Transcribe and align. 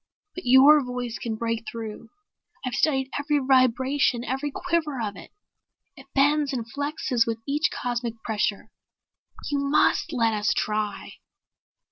But 0.33 0.45
your 0.47 0.83
voice 0.83 1.19
can 1.19 1.35
break 1.35 1.65
through. 1.71 2.09
I've 2.65 2.73
studied 2.73 3.11
every 3.19 3.37
vibration, 3.37 4.23
every 4.23 4.49
quiver 4.49 4.99
of 4.99 5.15
it. 5.15 5.31
It 5.95 6.07
bends 6.15 6.53
and 6.53 6.65
flexes 6.65 7.27
with 7.27 7.37
each 7.47 7.69
cosmic 7.71 8.15
pressure. 8.23 8.71
You 9.51 9.59
must 9.59 10.11
let 10.11 10.33
us 10.33 10.55
try." 10.55 11.17